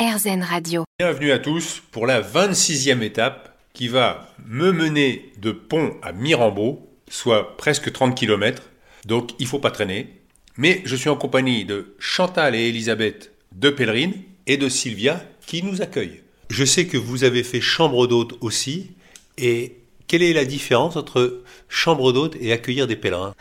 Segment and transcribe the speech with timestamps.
[0.00, 0.84] RZN Radio.
[0.98, 6.88] Bienvenue à tous pour la 26e étape qui va me mener de Pont à Mirambeau,
[7.10, 8.62] soit presque 30 km.
[9.04, 10.08] Donc il faut pas traîner.
[10.56, 14.14] Mais je suis en compagnie de Chantal et Elisabeth de Pèlerine
[14.46, 16.22] et de Sylvia qui nous accueillent.
[16.48, 18.92] Je sais que vous avez fait chambre d'hôte aussi.
[19.36, 23.34] Et quelle est la différence entre chambre d'hôte et accueillir des pèlerins?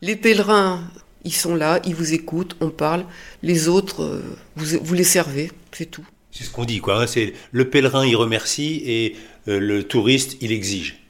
[0.00, 0.84] Les pèlerins,
[1.24, 3.04] ils sont là, ils vous écoutent, on parle.
[3.42, 4.22] Les autres, euh,
[4.56, 6.06] vous, vous les servez, c'est tout.
[6.30, 7.00] C'est ce qu'on dit, quoi.
[7.02, 7.06] hein.
[7.06, 9.16] C'est le pèlerin, il remercie et
[9.48, 11.00] euh, le touriste, il exige.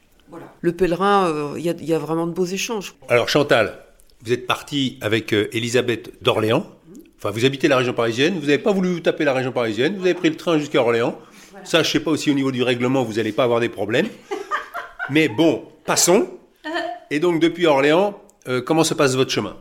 [0.61, 2.95] Le pèlerin, euh, il y, a- il y a vraiment de beaux échanges.
[3.09, 3.79] Alors Chantal,
[4.23, 6.65] vous êtes partie avec euh, Elisabeth d'Orléans.
[7.17, 8.35] Enfin, vous habitez la région parisienne.
[8.35, 9.95] Vous n'avez pas voulu vous taper la région parisienne.
[9.97, 11.17] Vous avez pris le train jusqu'à Orléans.
[11.63, 14.07] Ça, je sais pas aussi au niveau du règlement, vous n'allez pas avoir des problèmes.
[15.09, 16.27] Mais bon, passons.
[17.09, 19.55] Et donc depuis Orléans, euh, comment se passe votre chemin?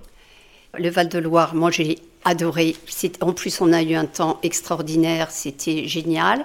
[0.78, 2.77] Le Val-de-Loire, moi j'ai adoré.
[3.20, 6.45] En plus, on a eu un temps extraordinaire, c'était génial.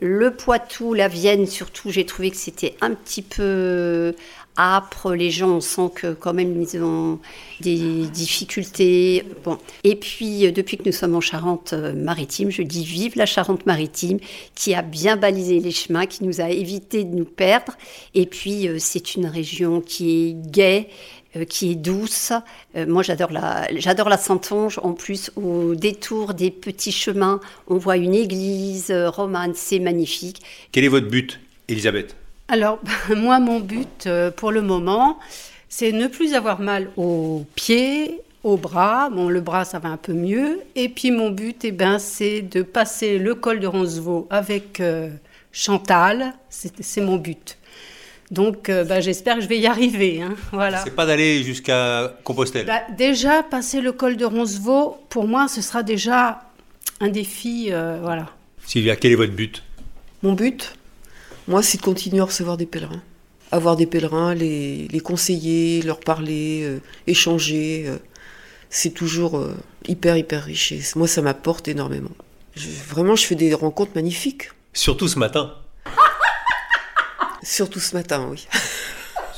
[0.00, 4.14] Le Poitou, la Vienne, surtout, j'ai trouvé que c'était un petit peu
[4.58, 5.14] âpre.
[5.14, 7.18] Les gens, on sent que quand même ils ont
[7.60, 9.24] des difficultés.
[9.44, 9.58] Bon.
[9.84, 14.18] Et puis, euh, depuis que nous sommes en Charente-Maritime, je dis vive la Charente-Maritime,
[14.54, 17.72] qui a bien balisé les chemins, qui nous a évité de nous perdre.
[18.14, 20.88] Et puis, euh, c'est une région qui est gaie,
[21.44, 22.32] qui est douce.
[22.76, 24.78] Euh, moi, j'adore la, j'adore la Saintonge.
[24.82, 29.52] En plus, au détour des petits chemins, on voit une église euh, romane.
[29.54, 30.42] C'est magnifique.
[30.72, 32.16] Quel est votre but, Elisabeth
[32.48, 32.78] Alors,
[33.16, 35.18] moi, mon but euh, pour le moment,
[35.68, 39.10] c'est ne plus avoir mal aux pieds, aux bras.
[39.10, 40.60] Bon, le bras, ça va un peu mieux.
[40.74, 45.10] Et puis, mon but, eh ben, c'est de passer le col de Roncevaux avec euh,
[45.52, 46.34] Chantal.
[46.48, 47.58] C'est c'est mon but.
[48.30, 50.20] Donc, euh, bah, j'espère que je vais y arriver.
[50.20, 50.34] hein.
[50.52, 50.82] Voilà.
[50.82, 52.66] C'est pas d'aller jusqu'à Compostelle.
[52.66, 56.42] Bah, déjà, passer le col de Roncevaux, pour moi, ce sera déjà
[57.00, 57.68] un défi.
[57.70, 58.26] euh, voilà.
[58.66, 59.62] Sylvia, quel est votre but?
[60.22, 60.74] Mon but,
[61.46, 63.02] moi, c'est de continuer à recevoir des pèlerins.
[63.52, 67.84] Avoir des pèlerins, les, les conseiller, leur parler, euh, échanger.
[67.86, 67.96] euh,
[68.70, 69.54] c'est toujours euh,
[69.86, 70.72] hyper, hyper riche.
[70.72, 72.10] Et moi, ça m'apporte énormément.
[72.56, 74.48] Je- vraiment, je fais des rencontres magnifiques.
[74.72, 75.54] Surtout ce matin.
[77.46, 78.44] Surtout ce matin, oui.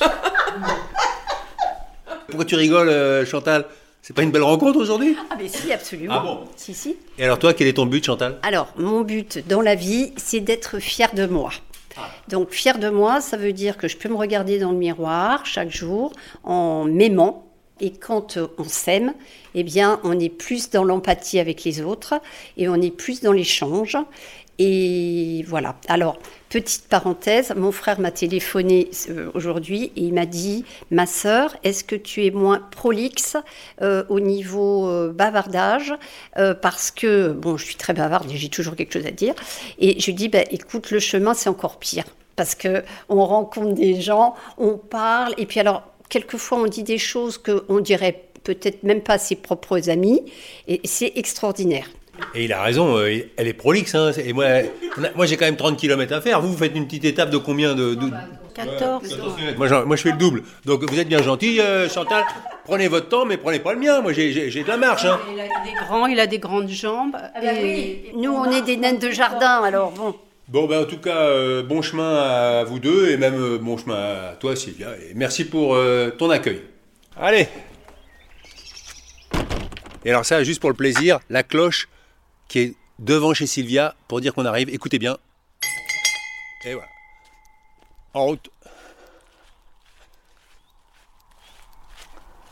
[2.27, 3.67] Pourquoi tu rigoles, euh, Chantal?
[4.01, 5.15] C'est pas une belle rencontre aujourd'hui?
[5.31, 6.15] Ah, mais si, absolument.
[6.17, 6.49] Ah bon?
[6.57, 6.97] Si, si.
[7.19, 8.39] Et alors toi, quel est ton but, Chantal?
[8.43, 11.51] Alors, mon but dans la vie, c'est d'être fier de moi.
[12.29, 15.45] Donc, fier de moi, ça veut dire que je peux me regarder dans le miroir
[15.45, 16.15] chaque jour
[16.45, 17.45] en m'aimant.
[17.81, 19.13] Et quand euh, on s'aime,
[19.55, 22.15] eh bien, on est plus dans l'empathie avec les autres
[22.57, 23.99] et on est plus dans l'échange.
[24.59, 25.77] Et voilà.
[25.87, 31.57] Alors, petite parenthèse, mon frère m'a téléphoné euh, aujourd'hui et il m'a dit Ma sœur,
[31.63, 33.37] est-ce que tu es moins prolixe
[33.83, 35.95] euh, au niveau euh, bavardage
[36.61, 39.35] Parce que, bon, je suis très bavarde et j'ai toujours quelque chose à dire.
[39.79, 42.05] Et je lui dis bah, Écoute, le chemin, c'est encore pire.
[42.35, 46.99] Parce que on rencontre des gens, on parle, et puis alors, quelquefois, on dit des
[46.99, 50.23] choses qu'on dirait peut-être même pas à ses propres amis,
[50.69, 51.89] et c'est extraordinaire.
[52.35, 53.95] Et il a raison, euh, elle est prolixe.
[53.95, 54.47] Hein, et moi,
[55.15, 56.41] moi j'ai quand même 30 km à faire.
[56.41, 58.11] Vous, vous faites une petite étape de combien de, de-
[58.55, 59.09] 14.
[59.09, 59.59] 14 kilomètres.
[59.59, 60.43] moi, j'en- moi, je fais le double.
[60.65, 62.25] Donc vous êtes bien gentil, euh, Chantal.
[62.65, 64.01] Prenez votre temps, mais prenez pas le mien.
[64.01, 65.05] Moi, j'ai- de la marche.
[65.05, 65.19] Hein.
[65.33, 67.17] Il a des grands, il a des grandes jambes.
[67.43, 70.15] et- Nous, on est des naines de jardin, alors bon.
[70.49, 73.77] Bon, ben, en tout cas, euh, bon chemin à vous deux et même euh, bon
[73.77, 73.95] chemin
[74.31, 74.89] à toi, Sylvia.
[75.09, 76.63] Et merci pour euh, ton accueil.
[77.21, 77.49] Allez
[80.05, 81.89] Et alors, ça, juste pour le plaisir, la cloche
[82.49, 84.69] qui est devant chez Sylvia pour dire qu'on arrive.
[84.71, 85.17] Écoutez bien.
[86.65, 86.89] Et voilà.
[88.15, 88.51] En route.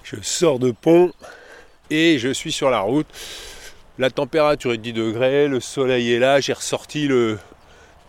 [0.04, 1.12] Je sors de pont
[1.90, 3.08] et je suis sur la route.
[3.98, 7.38] La température est de 10 degrés, le soleil est là, j'ai ressorti le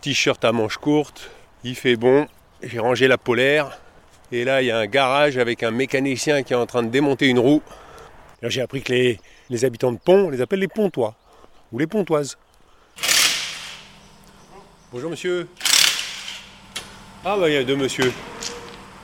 [0.02, 1.30] t-shirt à manches courtes,
[1.64, 2.26] il fait bon,
[2.62, 3.78] j'ai rangé la polaire,
[4.30, 6.88] et là il y a un garage avec un mécanicien qui est en train de
[6.88, 7.62] démonter une roue.
[8.42, 11.14] J'ai appris que les, les habitants de Pont, on les appelle les Pontois,
[11.72, 12.36] ou les Pontoises.
[14.92, 15.48] Bonjour monsieur.
[17.24, 18.12] Ah bah il y a deux monsieur.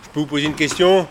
[0.05, 1.07] Je peux vous poser une question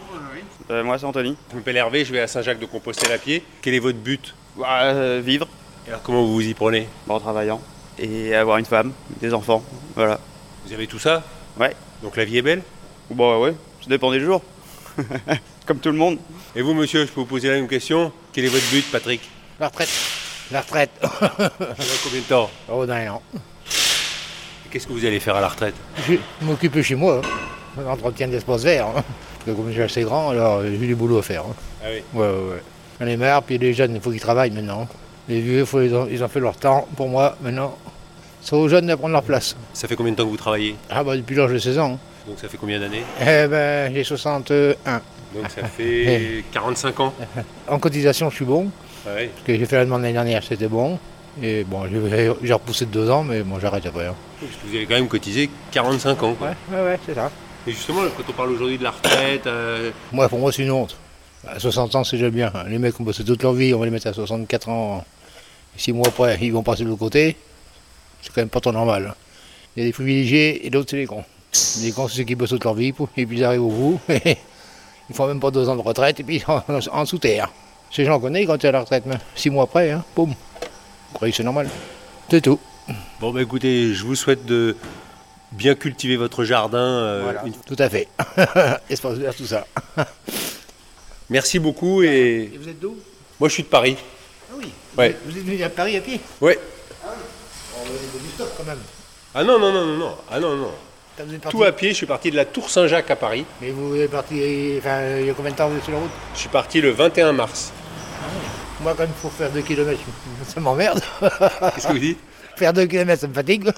[0.72, 1.36] Euh, moi, c'est Anthony.
[1.52, 3.44] Je m'appelle Hervé, je vais à Saint-Jacques-de-Compostelle à pied.
[3.62, 4.34] Quel est votre but?
[4.56, 5.46] Bah, euh, vivre
[5.86, 6.88] Et alors comment vous vous y prenez?
[7.10, 7.62] En travaillant
[8.00, 8.92] et avoir une femme,
[9.22, 9.64] des enfants.
[9.96, 10.20] Voilà.
[10.66, 11.22] Vous avez tout ça?
[11.60, 11.76] Ouais.
[12.02, 12.64] Donc la vie est belle?
[13.12, 14.42] Bah ouais, ça dépend des jours.
[15.68, 16.18] Comme tout le monde.
[16.56, 19.22] Et vous, monsieur, je peux vous poser la même question Quel est votre but, Patrick?
[19.60, 19.90] La retraite.
[20.52, 20.92] La retraite.
[21.02, 22.50] Combien de temps?
[22.72, 23.22] Oh, dans un an.
[24.70, 25.76] Qu'est-ce que vous allez faire à la retraite?
[26.08, 27.22] Je m'occupe chez moi.
[27.78, 27.82] hein.
[27.84, 28.88] L'entretien de l'espace vert.
[28.96, 29.04] hein.
[29.46, 31.42] Comme je suis assez grand, alors euh, j'ai du boulot à faire.
[31.44, 31.54] hein.
[31.84, 32.02] Ah oui.
[32.14, 32.64] Ouais, ouais, ouais.
[33.00, 34.88] J'en ai marre, puis les jeunes, il faut qu'ils travaillent maintenant.
[35.28, 36.88] Les vieux, faut, ils, ont, ils ont fait leur temps.
[36.96, 37.76] Pour moi, maintenant,
[38.42, 39.56] C'est aux jeunes de prendre leur place.
[39.74, 40.76] Ça fait combien de temps que vous travaillez?
[40.90, 41.98] Ah bah depuis l'âge de 16 ans.
[42.28, 43.04] Donc ça fait combien d'années?
[43.22, 45.02] Eh ben j'ai 61.
[45.34, 47.14] Donc ça fait 45 ans?
[47.68, 48.70] En cotisation je suis bon,
[49.06, 49.28] Ouais.
[49.28, 50.98] parce que j'ai fait la demande l'année dernière, c'était bon.
[51.42, 51.84] Et bon,
[52.44, 54.06] j'ai repoussé de deux ans, mais bon j'arrête après.
[54.08, 54.16] hein.
[54.40, 56.34] Parce que vous avez quand même cotisé 45 ans.
[56.36, 56.50] Quoi.
[56.50, 57.32] Ouais, ouais, ouais, c'est ça.
[57.66, 60.72] Et justement, quand on parle aujourd'hui de la retraite, euh, Moi, pour moi, c'est une
[60.72, 60.96] honte.
[61.48, 62.52] À 60 ans, c'est déjà bien.
[62.68, 65.04] Les mecs ont bossé toute leur vie, on va les mettre à 64 ans.
[65.76, 67.36] Six mois après, ils vont passer de l'autre côté.
[68.22, 69.16] C'est quand même pas trop normal.
[69.76, 71.24] Il y a des privilégiés et d'autres, c'est les cons.
[71.82, 74.00] Les cons, c'est ceux qui bossent toute leur vie, et puis ils arrivent au bout.
[75.10, 76.62] Ils font même pas deux ans de retraite, et puis en,
[76.92, 77.50] en sous terre.
[77.94, 80.30] Ces gens connaissent quand es à la retraite, mais six mois après, hein, boum.
[80.32, 81.70] Vous croyez que c'est normal?
[82.30, 82.60] C'est tout.
[83.20, 84.76] bon bah écoutez, je vous souhaite de
[85.52, 86.80] bien cultiver votre jardin.
[86.80, 88.08] euh, Voilà, une- tout à fait.
[88.90, 89.68] Espace vert, tout ça.
[91.30, 92.98] Merci beaucoup et Et vous êtes d'où?
[93.40, 93.96] Moi je suis de Paris.
[94.52, 94.70] Ah oui.
[94.98, 95.16] Ouais.
[95.26, 96.20] Vous êtes venu à Paris à pied?
[96.42, 96.58] Ouais.
[97.78, 98.80] On va du stock quand même.
[99.36, 100.16] Ah non, non, non, non, non.
[100.32, 100.72] Ah non, non.
[101.52, 103.46] Tout à pied, je suis parti de la Tour Saint-Jacques à Paris.
[103.62, 106.00] Mais vous êtes parti, enfin, il y a combien de temps vous êtes sur la
[106.00, 106.10] route?
[106.34, 107.72] Je suis parti le 21 mars.
[108.84, 110.00] Moi, quand il faut faire 2 km,
[110.48, 111.02] ça m'emmerde.
[111.20, 112.20] Qu'est-ce que vous dites?
[112.56, 113.70] Faire 2 km, ça me fatigue.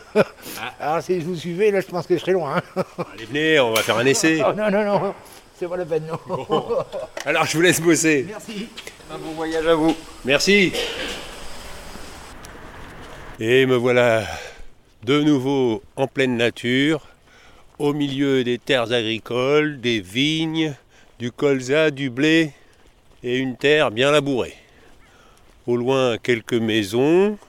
[0.79, 2.57] Alors, si je vous suivais, là, je pense que je serai loin.
[2.75, 2.83] hein.
[3.13, 4.41] Allez, venez, on va faire un essai.
[4.45, 5.13] Oh, non, non, non,
[5.57, 6.19] c'est pas la peine, non.
[7.25, 8.25] Alors je vous laisse bosser.
[8.27, 8.67] Merci.
[9.13, 9.95] Un bon voyage à vous.
[10.25, 10.73] Merci.
[13.39, 14.23] Et me voilà
[15.03, 17.07] de nouveau en pleine nature,
[17.79, 20.73] au milieu des terres agricoles, des vignes,
[21.19, 22.51] du colza, du blé
[23.23, 24.55] et une terre bien labourée.
[25.67, 27.39] Au loin, quelques maisons,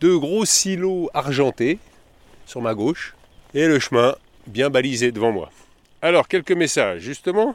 [0.00, 1.78] deux gros silos argentés
[2.46, 3.14] sur ma gauche
[3.52, 4.16] et le chemin
[4.46, 5.50] bien balisé devant moi.
[6.00, 7.02] Alors, quelques messages.
[7.02, 7.54] Justement,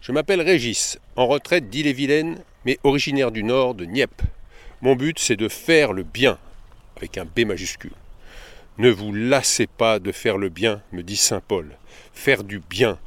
[0.00, 4.22] je m'appelle Régis, en retraite d'Ille-et-Vilaine, mais originaire du nord de Nieppe.
[4.80, 6.36] Mon but, c'est de faire le bien,
[6.96, 7.92] avec un B majuscule.
[8.78, 11.76] Ne vous lassez pas de faire le bien, me dit Saint Paul.
[12.12, 12.98] Faire du bien,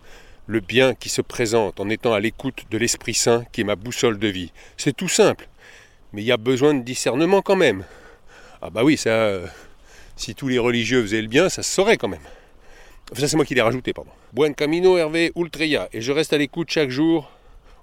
[0.47, 3.75] le bien qui se présente en étant à l'écoute de l'Esprit Saint qui est ma
[3.75, 4.53] boussole de vie.
[4.77, 5.49] C'est tout simple,
[6.15, 7.83] mais il y a besoin de discernement quand même.
[8.61, 9.45] Ah bah oui, ça, euh,
[10.15, 12.23] si tous les religieux faisaient le bien, ça se saurait quand même.
[13.13, 14.11] Ça c'est moi qui l'ai rajouté, pardon.
[14.31, 17.29] Buen camino Hervé Ultreya, et je reste à l'écoute chaque jour,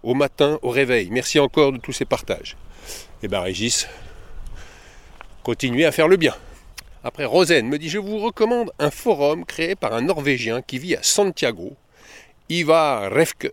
[0.02, 1.10] au matin, au réveil.
[1.10, 2.56] Merci encore de tous ces partages.
[3.22, 3.86] Et ben Régis,
[5.42, 6.34] continuez à faire le bien.
[7.04, 10.96] Après, Rosen me dit Je vous recommande un forum créé par un Norvégien qui vit
[10.96, 11.76] à Santiago,
[12.48, 13.52] Ivar Refke.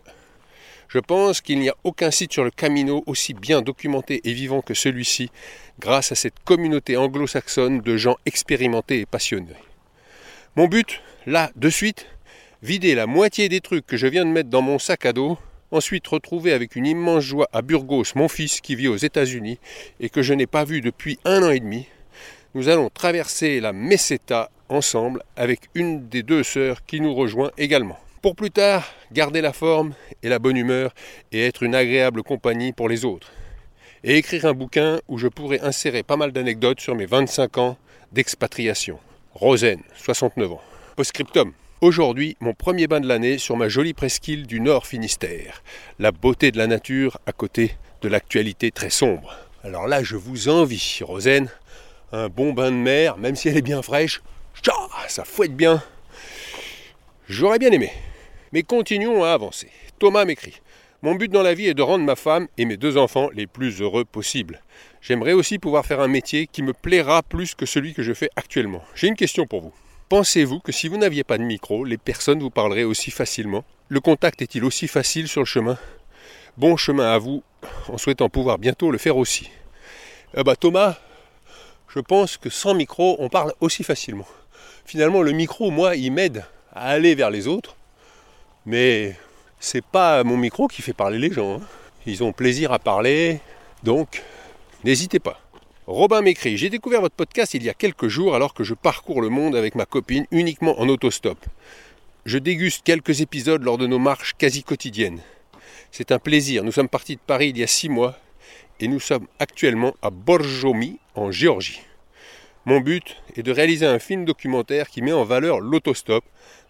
[0.90, 4.60] Je pense qu'il n'y a aucun site sur le Camino aussi bien documenté et vivant
[4.60, 5.30] que celui-ci,
[5.78, 9.54] grâce à cette communauté anglo-saxonne de gens expérimentés et passionnés.
[10.56, 12.08] Mon but, là, de suite,
[12.64, 15.38] vider la moitié des trucs que je viens de mettre dans mon sac à dos,
[15.70, 19.60] ensuite retrouver avec une immense joie à Burgos mon fils qui vit aux États-Unis
[20.00, 21.86] et que je n'ai pas vu depuis un an et demi.
[22.56, 28.00] Nous allons traverser la Meseta ensemble avec une des deux sœurs qui nous rejoint également.
[28.22, 30.92] Pour plus tard, garder la forme et la bonne humeur
[31.32, 33.32] et être une agréable compagnie pour les autres.
[34.04, 37.78] Et écrire un bouquin où je pourrais insérer pas mal d'anecdotes sur mes 25 ans
[38.12, 38.98] d'expatriation.
[39.32, 40.60] Rosen, 69 ans.
[40.96, 41.54] Postscriptum.
[41.80, 45.62] Aujourd'hui, mon premier bain de l'année sur ma jolie presqu'île du Nord Finistère.
[45.98, 49.34] La beauté de la nature à côté de l'actualité très sombre.
[49.64, 51.48] Alors là, je vous envie, Rosen.
[52.12, 54.20] Un bon bain de mer, même si elle est bien fraîche.
[55.08, 55.82] Ça fouette bien.
[57.30, 57.90] J'aurais bien aimé.
[58.52, 59.70] Mais continuons à avancer.
[59.98, 60.60] Thomas m'écrit.
[61.02, 63.46] Mon but dans la vie est de rendre ma femme et mes deux enfants les
[63.46, 64.60] plus heureux possibles.
[65.00, 68.28] J'aimerais aussi pouvoir faire un métier qui me plaira plus que celui que je fais
[68.36, 68.82] actuellement.
[68.94, 69.72] J'ai une question pour vous.
[70.08, 73.64] Pensez-vous que si vous n'aviez pas de micro, les personnes vous parleraient aussi facilement?
[73.88, 75.78] Le contact est-il aussi facile sur le chemin?
[76.56, 77.42] Bon chemin à vous,
[77.88, 79.48] en souhaitant pouvoir bientôt le faire aussi.
[80.34, 80.98] Bah Thomas,
[81.88, 84.26] je pense que sans micro, on parle aussi facilement.
[84.84, 87.76] Finalement, le micro, moi, il m'aide à aller vers les autres,
[88.70, 89.16] mais
[89.58, 91.56] c'est pas mon micro qui fait parler les gens.
[91.56, 91.60] hein.
[92.06, 93.40] Ils ont plaisir à parler,
[93.82, 94.22] donc
[94.84, 95.40] n'hésitez pas.
[95.88, 99.20] Robin m'écrit J'ai découvert votre podcast il y a quelques jours alors que je parcours
[99.20, 101.38] le monde avec ma copine uniquement en autostop.
[102.26, 105.20] Je déguste quelques épisodes lors de nos marches quasi quotidiennes.
[105.90, 106.62] C'est un plaisir.
[106.62, 108.16] Nous sommes partis de Paris il y a six mois
[108.78, 111.80] et nous sommes actuellement à Borjomi en Géorgie.
[112.70, 116.22] Mon but est de réaliser un film documentaire qui met en valeur l'autostop,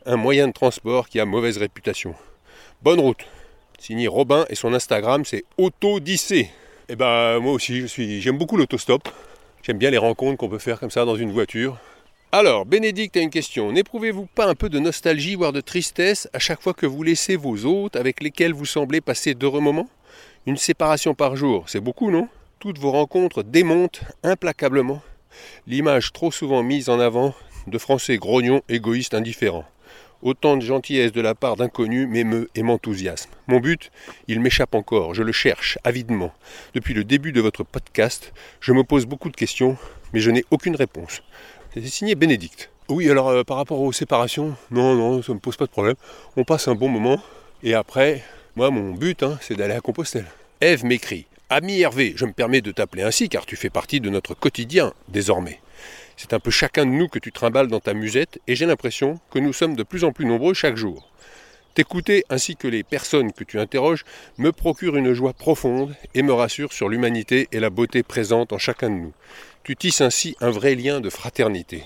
[0.07, 2.15] un moyen de transport qui a mauvaise réputation.
[2.81, 3.27] Bonne route.
[3.79, 6.49] Signé Robin et son Instagram c'est Autodicée.
[6.89, 9.11] Et ben moi aussi je suis j'aime beaucoup l'autostop.
[9.63, 11.77] J'aime bien les rencontres qu'on peut faire comme ça dans une voiture.
[12.33, 13.71] Alors, Bénédicte a une question.
[13.71, 17.37] N'éprouvez-vous pas un peu de nostalgie, voire de tristesse, à chaque fois que vous laissez
[17.37, 19.91] vos hôtes avec lesquels vous semblez passer d'heureux moments?
[20.47, 22.27] Une séparation par jour, c'est beaucoup, non?
[22.59, 25.03] Toutes vos rencontres démontent implacablement.
[25.67, 27.35] L'image trop souvent mise en avant
[27.67, 29.67] de Français grognons, égoïstes, indifférents.
[30.23, 33.31] Autant de gentillesse de la part d'inconnus m'émeut et m'enthousiasme.
[33.47, 33.91] Mon but,
[34.29, 36.33] il m'échappe encore, je le cherche avidement.
[36.75, 39.79] Depuis le début de votre podcast, je me pose beaucoup de questions,
[40.13, 41.23] mais je n'ai aucune réponse.
[41.73, 42.71] C'est signé Bénédicte.
[42.91, 45.71] Oui, alors euh, par rapport aux séparations, non, non, ça ne me pose pas de
[45.71, 45.97] problème.
[46.37, 47.23] On passe un bon moment,
[47.63, 48.23] et après,
[48.57, 50.27] moi, mon but, hein, c'est d'aller à Compostelle.
[50.61, 54.09] Ève m'écrit Ami Hervé, je me permets de t'appeler ainsi car tu fais partie de
[54.09, 55.59] notre quotidien désormais.
[56.17, 59.19] C'est un peu chacun de nous que tu trimbales dans ta musette et j'ai l'impression
[59.33, 61.11] que nous sommes de plus en plus nombreux chaque jour.
[61.75, 64.05] T'écouter ainsi que les personnes que tu interroges
[64.39, 68.59] me procure une joie profonde et me rassure sur l'humanité et la beauté présente en
[68.59, 69.13] chacun de nous.
[69.65, 71.83] Tu tisses ainsi un vrai lien de fraternité.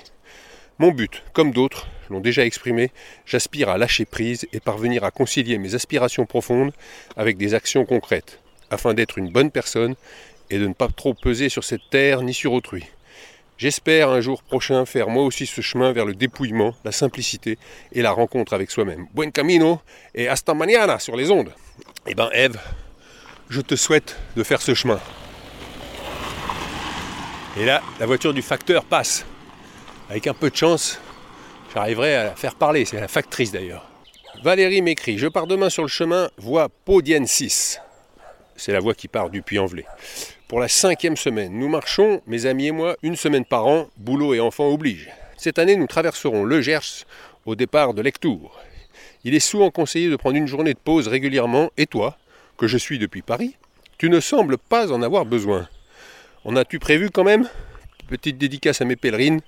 [0.78, 2.90] Mon but, comme d'autres l'ont déjà exprimé,
[3.24, 6.72] j'aspire à lâcher prise et parvenir à concilier mes aspirations profondes
[7.16, 8.40] avec des actions concrètes,
[8.74, 9.94] afin d'être une bonne personne
[10.50, 12.84] et de ne pas trop peser sur cette terre ni sur autrui.
[13.56, 17.56] J'espère un jour prochain faire moi aussi ce chemin vers le dépouillement, la simplicité
[17.92, 19.06] et la rencontre avec soi-même.
[19.14, 19.80] Buen camino
[20.14, 21.52] et hasta mañana sur les ondes.
[22.06, 22.58] Eh ben Eve,
[23.48, 25.00] je te souhaite de faire ce chemin.
[27.56, 29.24] Et là, la voiture du facteur passe.
[30.10, 31.00] Avec un peu de chance,
[31.72, 32.84] j'arriverai à la faire parler.
[32.84, 33.88] C'est la factrice d'ailleurs.
[34.42, 37.80] Valérie m'écrit Je pars demain sur le chemin, voie Podienne 6.
[38.56, 39.84] C'est la voie qui part du Puy-en-Velay.
[40.48, 44.34] Pour la cinquième semaine, nous marchons, mes amis et moi, une semaine par an, boulot
[44.34, 45.10] et enfants obligent.
[45.36, 47.04] Cette année, nous traverserons le Gers
[47.46, 48.60] au départ de Lectour.
[49.24, 52.16] Il est souvent conseillé de prendre une journée de pause régulièrement, et toi,
[52.56, 53.56] que je suis depuis Paris,
[53.98, 55.68] tu ne sembles pas en avoir besoin.
[56.44, 57.48] En as-tu prévu quand même?
[58.08, 59.40] Petite dédicace à mes pèlerines,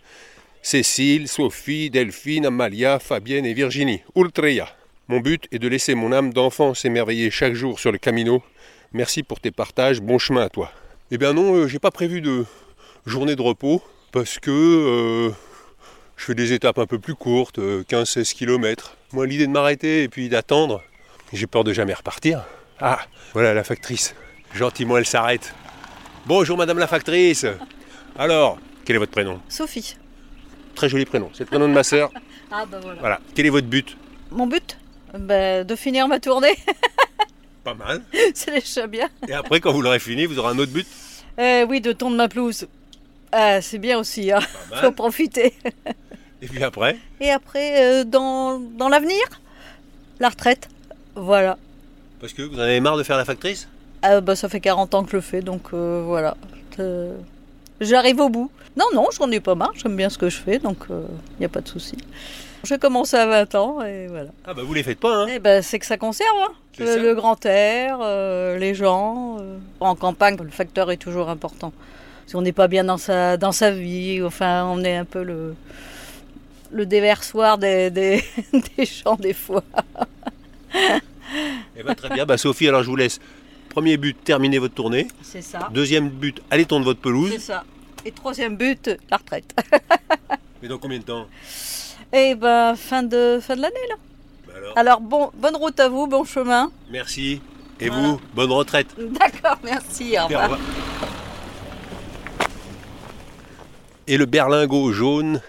[0.62, 4.68] Cécile, Sophie, Delphine, Amalia, Fabienne et Virginie, Ultreya.
[5.08, 8.42] Mon but est de laisser mon âme d'enfant s'émerveiller chaque jour sur le Camino.
[8.92, 10.70] Merci pour tes partages, bon chemin à toi.
[11.10, 12.44] Eh bien non, euh, j'ai pas prévu de
[13.04, 15.30] journée de repos parce que euh,
[16.16, 18.96] je fais des étapes un peu plus courtes, 15-16 km.
[19.12, 20.82] Moi l'idée de m'arrêter et puis d'attendre,
[21.32, 22.44] j'ai peur de jamais repartir.
[22.80, 23.00] Ah,
[23.32, 24.14] voilà la factrice.
[24.54, 25.54] Gentiment elle s'arrête.
[26.26, 27.46] Bonjour madame la factrice.
[28.18, 29.40] Alors, quel est votre prénom?
[29.48, 29.96] Sophie.
[30.74, 32.10] Très joli prénom, c'est le prénom de ma sœur.
[32.48, 33.00] Ah bah voilà.
[33.00, 33.96] Voilà, quel est votre but?
[34.30, 34.78] Mon but?
[35.18, 36.54] Ben, De finir ma tournée.
[37.66, 38.00] Pas mal.
[38.34, 39.08] C'est déjà bien.
[39.26, 40.86] Et après, quand vous l'aurez fini, vous aurez un autre but
[41.36, 42.68] Eh oui, de tondre ma pelouse.
[43.32, 44.38] Ah, c'est bien aussi, hein.
[44.80, 45.52] Faut profiter.
[46.42, 46.96] Et puis après?
[47.20, 49.18] Et après, euh, dans, dans l'avenir,
[50.20, 50.68] la retraite.
[51.16, 51.58] Voilà.
[52.20, 53.66] Parce que vous en avez marre de faire la factrice?
[54.02, 56.36] Ah, bah, ça fait 40 ans que je le fais, donc euh, voilà.
[56.78, 57.16] Euh,
[57.80, 58.48] J'arrive au bout.
[58.76, 61.46] Non, non, j'en ai pas marre, j'aime bien ce que je fais, donc il n'y
[61.46, 61.96] a pas de souci.
[62.66, 64.30] J'ai commencé à 20 ans et voilà.
[64.44, 66.52] Ah bah vous les faites pas, hein Eh ben, c'est que ça conserve, hein.
[66.76, 69.38] C'est le, grand air, euh, les gens.
[69.40, 69.56] euh.
[69.80, 71.72] En campagne, le facteur est toujours important.
[72.26, 75.22] Si on n'est pas bien dans sa, dans sa vie, enfin, on est un peu
[75.22, 75.54] le,
[76.72, 78.22] le déversoir des, des,
[78.76, 79.62] des gens des fois.
[81.76, 83.20] Eh ben très bien, bah Sophie, alors je vous laisse.
[83.70, 85.06] Premier but, terminer votre tournée.
[85.22, 85.68] C'est ça.
[85.72, 87.38] Deuxième but, aller tondre votre C'est pelouse.
[87.38, 87.64] ça.
[88.04, 89.54] Et troisième but, la retraite.
[90.62, 91.26] Mais dans combien de temps?
[92.12, 93.94] Et ben, fin de, fin de l'année, là.
[94.46, 96.70] Bah alors, Alors, bon, bonne route à vous, bon chemin.
[96.90, 97.40] merci.
[97.80, 98.02] Et Voilà.
[98.08, 98.88] vous, bonne retraite.
[98.98, 100.16] D'accord, merci.
[100.18, 100.58] Au revoir.
[104.06, 105.40] Et le berlingot jaune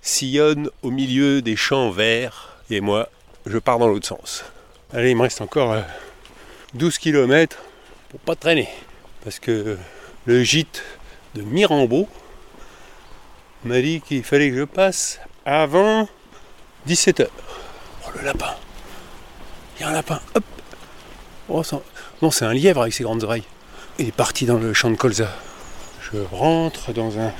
[0.00, 2.56] sillonne au milieu des champs verts.
[2.70, 3.08] Et moi,
[3.46, 4.44] je pars dans l'autre sens.
[4.92, 5.82] Allez, il me reste encore euh,
[6.74, 7.58] 12 km
[8.08, 8.68] pour pas traîner.
[9.22, 9.76] Parce que
[10.24, 10.82] le gîte
[11.34, 12.08] de Mirambeau
[13.64, 16.06] m'a dit qu'il fallait que je passe avant
[16.86, 17.26] 17h.
[18.04, 18.54] Oh, le lapin.
[19.76, 20.20] Il y a un lapin.
[20.34, 20.44] Hop.
[21.48, 21.62] Oh,
[22.20, 23.44] Non, c'est un lièvre avec ses grandes oreilles.
[23.98, 25.30] Il est parti dans le champ de colza.
[26.12, 27.32] Je rentre dans un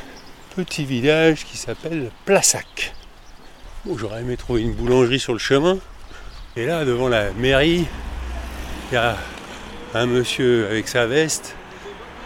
[0.56, 2.94] petit village qui s'appelle Plassac.
[3.94, 5.78] J'aurais aimé trouver une boulangerie sur le chemin.
[6.56, 7.86] Et là, devant la mairie,
[8.90, 9.16] il y a
[9.94, 11.54] un monsieur avec sa veste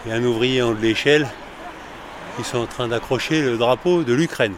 [0.07, 1.29] et un ouvrier en de l'échelle
[2.37, 4.55] qui sont en train d'accrocher le drapeau de l'Ukraine.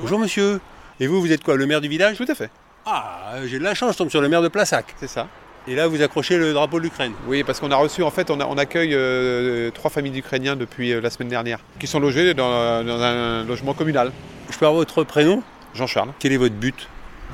[0.00, 0.18] Bonjour.
[0.18, 0.60] monsieur.
[1.00, 2.16] Et vous, vous êtes quoi, le maire du village?
[2.16, 2.50] Tout à fait,
[2.86, 4.86] Ah, j'ai de la chance, je tombe sur le maire de Plassac.
[4.98, 5.28] c'est ça.
[5.68, 7.12] Et là, vous accrochez le drapeau de l'Ukraine.
[7.28, 10.56] Oui, parce qu'on a reçu, en fait, on, a- on accueille euh, trois familles d'Ukrainiens
[10.56, 14.10] depuis euh, la semaine dernière, qui sont logées dans, dans un logement communal.
[14.50, 15.42] Je peux avoir votre prénom?
[15.74, 16.10] Jean-Charles.
[16.18, 16.88] Quel est votre but?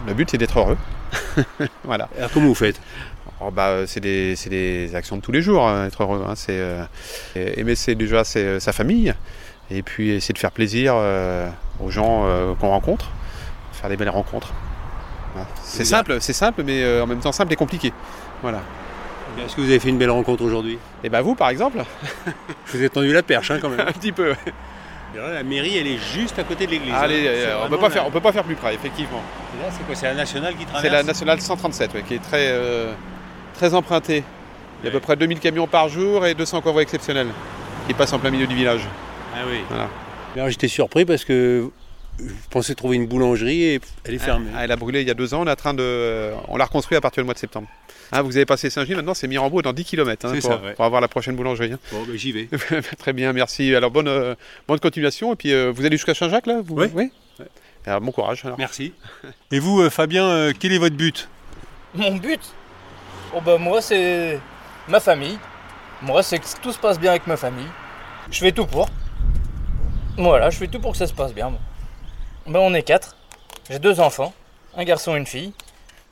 [0.06, 0.76] Le but, c'est d'être heureux.
[1.84, 2.08] voilà.
[2.18, 2.78] Alors, comment vous faites?
[3.40, 6.22] Oh, bah, euh, c'est des, actions de tous les jours, hein, être heureux.
[6.28, 6.34] hein.
[6.36, 6.84] C'est euh,
[7.34, 9.14] aimer c'est déjà c'est, euh, sa famille,
[9.70, 11.48] et puis essayer de faire plaisir euh,
[11.80, 13.10] aux gens euh, qu'on rencontre,
[13.72, 14.52] faire des belles rencontres.
[15.34, 15.48] Voilà.
[15.62, 17.92] C'est simple, c'est simple, mais euh, en même temps simple et compliqué.
[18.42, 18.60] Voilà.
[19.44, 20.78] Est-ce que vous avez fait une belle rencontre aujourd'hui?
[21.04, 21.78] Et bah vous, par exemple,
[22.66, 23.80] Je vous ai tendu la perche hein, quand même.
[23.86, 24.30] un petit peu.
[25.14, 26.92] là, la mairie, elle est juste à côté de l'église.
[26.94, 27.32] Allez, hein.
[27.32, 29.22] euh, on peut pas la- faire, on peut pas faire plus près, effectivement.
[29.56, 30.82] Et Là, c'est quoi C'est la nationale qui traverse?
[30.82, 32.92] C'est la nationale 137, ouais, qui est très, euh,
[33.54, 34.24] très empruntée.
[34.82, 37.28] Il y a à peu près 2000 camions par jour et 200 convois exceptionnels
[37.86, 38.82] qui passent en plein milieu du village.
[39.38, 39.60] Ah oui.
[39.68, 39.88] Voilà.
[40.36, 41.70] Alors j'étais surpris parce que
[42.18, 44.50] je pensais trouver une boulangerie et elle est fermée.
[44.56, 46.56] Ah, elle a brûlé il y a deux ans, on est en train de, on
[46.56, 47.68] l'a reconstruit à partir du mois de septembre.
[48.10, 50.72] Ah, vous avez passé Saint-Gilles, maintenant c'est Mirambeau dans 10 km C'est pour, ça, ouais.
[50.72, 51.72] pour avoir la prochaine boulangerie.
[51.72, 51.78] hein.
[51.92, 52.48] Bon, ben, j'y vais.
[52.98, 53.74] Très bien, merci.
[53.74, 54.34] Alors bonne, euh,
[54.66, 56.74] bonne continuation et puis euh, vous allez jusqu'à Saint-Jacques là vous...
[56.74, 56.88] Oui.
[56.94, 57.12] oui
[57.86, 58.44] Alors, bon courage.
[58.44, 58.58] Alors.
[58.58, 58.92] Merci.
[59.52, 61.28] Et vous, euh, Fabien, euh, quel est votre but?
[61.94, 62.40] Mon but?
[63.34, 64.38] Oh bah moi c'est
[64.88, 65.38] ma famille.
[66.02, 67.68] Moi c'est que tout se passe bien avec ma famille.
[68.30, 68.88] Je fais tout pour.
[70.18, 71.52] Voilà, je fais tout pour que ça se passe bien.
[72.46, 73.16] Bah on est quatre.
[73.70, 74.32] J'ai deux enfants,
[74.76, 75.52] un garçon et une fille.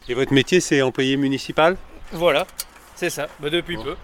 [0.09, 1.77] Et votre métier, c'est employé municipal?
[2.13, 2.47] Voilà,
[2.95, 3.27] c'est ça.
[3.41, 3.97] Bah depuis peu.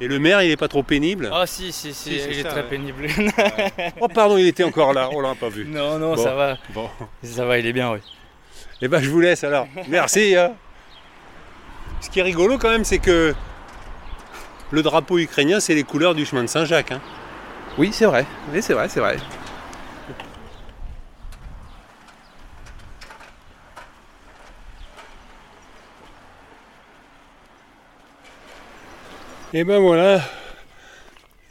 [0.00, 1.28] Et le maire, il est pas trop pénible?
[1.32, 2.68] Ah si si si, il est ça, très ouais.
[2.68, 3.08] pénible.
[4.00, 5.64] Oh pardon, il était encore là, on l'a pas vu.
[5.66, 6.22] non non Bon.
[6.22, 6.88] ça va, Bon.
[7.24, 7.98] ça va, il est bien oui.
[8.80, 9.66] Eh ben je vous laisse alors.
[9.88, 10.36] Merci.
[10.36, 10.52] hein.
[12.00, 13.34] Ce qui est rigolo quand même, c'est que
[14.70, 16.92] le drapeau ukrainien, c'est les couleurs du chemin de Saint-Jacques.
[16.92, 17.00] hein.
[17.76, 18.24] Oui, c'est vrai.
[18.52, 19.16] Oui, c'est vrai, c'est vrai.
[29.58, 30.22] Et ben voilà,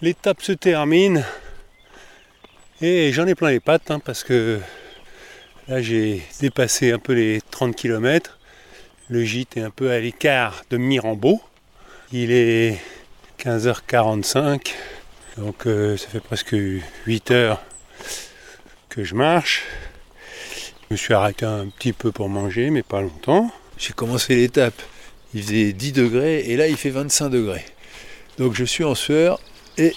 [0.02, 1.26] l'étape se termine.
[2.80, 4.62] Et j'en ai plein les pattes hein, parce que
[5.68, 8.40] là j'ai dépassé un peu les 30 km.
[9.10, 11.42] Le gîte est un peu à l'écart de Mirambeau.
[12.14, 12.80] Il est
[13.40, 14.72] 15h45,
[15.36, 16.56] donc euh, ça fait presque
[17.08, 17.62] 8 heures
[18.88, 19.66] que je marche.
[20.84, 23.52] Je me suis arrêté un petit peu pour manger, mais pas longtemps.
[23.78, 24.82] J'ai commencé l'étape,
[25.34, 27.66] il faisait 10 degrés et là il fait 25 degrés.
[28.38, 29.40] Donc je suis en sueur
[29.78, 29.94] et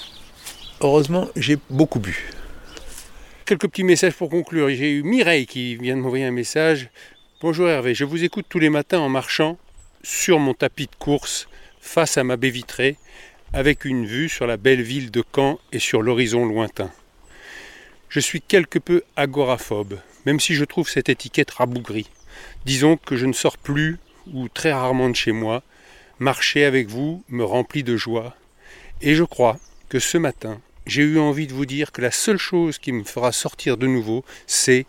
[0.81, 2.31] heureusement j'ai beaucoup bu.
[3.45, 4.71] Quelques petits messages pour conclure.
[4.71, 6.89] J'ai eu Mireille qui vient de m'envoyer un message.
[7.43, 9.59] Bonjour Hervé, je vous écoute tous les matins en marchant
[10.03, 11.49] sur mon tapis de course
[11.81, 12.97] face à ma baie vitrée
[13.53, 16.91] avec une vue sur la belle ville de Caen et sur l'horizon lointain.
[18.09, 22.09] Je suis quelque peu agoraphobe, même si je trouve cette étiquette rabougrie.
[22.65, 23.99] Disons que je ne sors plus
[24.33, 25.63] ou très rarement de chez moi.
[26.21, 28.37] Marcher avec vous me remplit de joie.
[29.01, 32.37] Et je crois que ce matin, j'ai eu envie de vous dire que la seule
[32.37, 34.85] chose qui me fera sortir de nouveau, c'est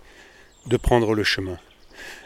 [0.66, 1.58] de prendre le chemin.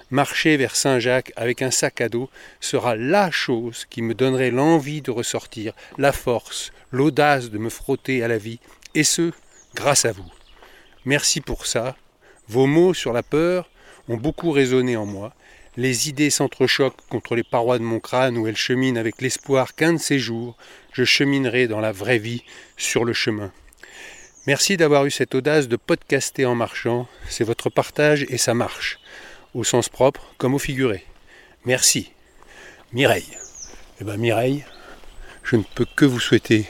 [0.09, 5.03] Marcher vers Saint-Jacques avec un sac à dos sera la chose qui me donnerait l'envie
[5.03, 8.59] de ressortir, la force, l'audace de me frotter à la vie,
[8.95, 9.31] et ce,
[9.75, 10.31] grâce à vous.
[11.05, 11.95] Merci pour ça.
[12.47, 13.69] Vos mots sur la peur
[14.09, 15.35] ont beaucoup résonné en moi.
[15.77, 19.93] Les idées s'entrechoquent contre les parois de mon crâne où elles cheminent avec l'espoir qu'un
[19.93, 20.55] de ces jours,
[20.93, 22.43] je cheminerai dans la vraie vie
[22.77, 23.51] sur le chemin.
[24.47, 27.07] Merci d'avoir eu cette audace de podcaster en marchant.
[27.27, 28.99] C'est votre partage et ça marche,
[29.53, 31.03] au sens propre comme au figuré.
[31.65, 32.11] Merci.
[32.93, 33.37] Mireille.
[33.99, 34.63] Eh bien Mireille,
[35.43, 36.65] je ne peux que vous souhaiter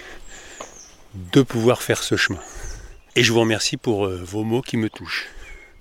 [1.14, 2.42] de pouvoir faire ce chemin.
[3.16, 5.28] Et je vous remercie pour euh, vos mots qui me touchent.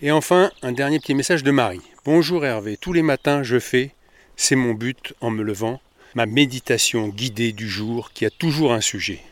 [0.04, 1.80] Et enfin, un dernier petit message de Marie.
[2.04, 3.92] Bonjour Hervé, tous les matins je fais,
[4.36, 5.80] c'est mon but en me levant,
[6.14, 9.22] ma méditation guidée du jour qui a toujours un sujet.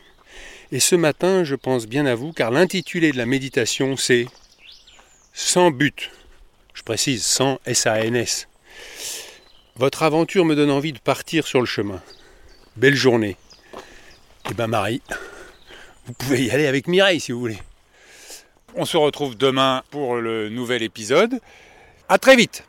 [0.71, 4.25] Et ce matin, je pense bien à vous car l'intitulé de la méditation c'est
[5.35, 6.11] Sans but.
[6.73, 8.49] Je précise, sans S-A-N-S.
[9.77, 12.01] Votre aventure me donne envie de partir sur le chemin.
[12.77, 13.37] Belle journée.
[14.51, 15.03] Eh ben Marie,
[16.07, 17.59] vous pouvez y aller avec Mireille si vous voulez.
[18.75, 21.41] On se retrouve demain pour le nouvel épisode.
[22.09, 22.65] À très vite